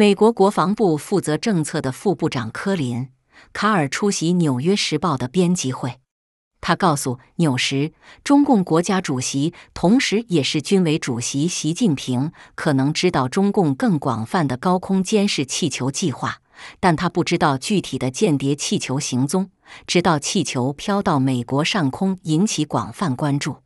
[0.00, 2.96] 美国国防部负责政策的副部长科林·
[3.52, 6.00] 卡尔出席《纽约时报》的编辑会。
[6.62, 7.92] 他告诉纽时，
[8.24, 16.40] 中共国家主席同时也是军委主席习近平可能知道中共更广泛的高空监视气球计划，
[16.80, 19.50] 但他不知道具体的间谍气球行踪，
[19.86, 23.56] 直到气球飘到美国上空引起广泛关注。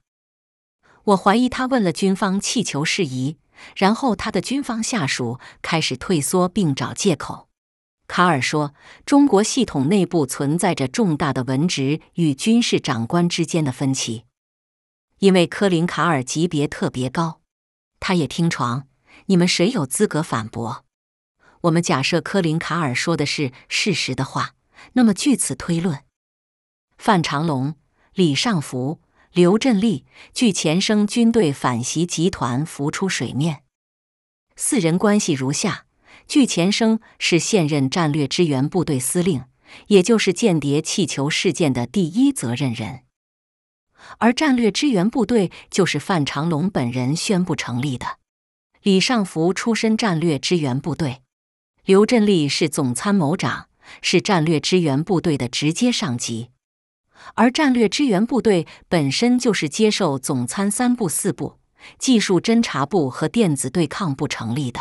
[1.05, 3.37] 我怀疑他问了军方气球事宜，
[3.77, 7.48] 然后他的军方下属开始退缩并找借口。
[8.07, 8.75] 卡尔说
[9.07, 14.25] ：“中国系统内部存在着重大的文职与军事长官之间的分歧，
[15.21, 17.40] 因为科林·卡尔级别特别高。
[18.00, 18.86] 他也听床，
[19.26, 20.84] 你们谁有资格反驳？
[21.62, 24.54] 我们假设科林·卡尔说的是事实的话，
[24.93, 26.04] 那么据此推论，
[26.98, 27.75] 范长龙、
[28.12, 29.00] 李尚福、
[29.35, 33.65] 刘振立据前生军队反袭集团浮出水面，
[34.55, 35.87] 四人关系如下。”
[36.29, 39.43] 据前生是现任战略支援部队司令，
[39.89, 43.01] 也就是间谍气球事件的第一责任人。
[44.19, 48.21] 而战略支援部队就是范长龙本人宣布成立的。
[48.83, 51.23] 李尚福出身战略支援部队，
[51.85, 53.67] 刘振立是总参谋长，
[54.01, 56.51] 是战略支援部队的直接上级。
[57.34, 61.58] 而战略支援部队本身就是接受总参三部、四部、
[61.98, 64.80] 技术侦察部和电子对抗部成立的。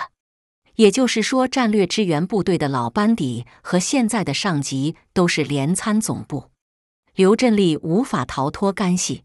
[0.76, 6.46] 也就是说，战略支援部队的老班底和现在的上级都是联参总部，
[7.14, 9.24] 刘振利无法逃脱干系。